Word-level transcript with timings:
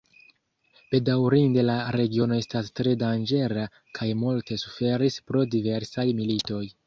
Bedaŭrinde 0.93 1.65
la 1.65 1.75
regiono 1.95 2.39
estas 2.45 2.71
tre 2.79 2.95
danĝera 3.05 3.67
kaj 3.99 4.09
multe 4.23 4.59
suferis 4.65 5.21
pro 5.31 5.45
diversaj 5.55 6.07
militoj. 6.23 6.65